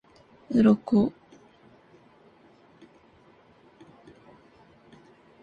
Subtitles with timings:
[0.49, 1.13] 鱗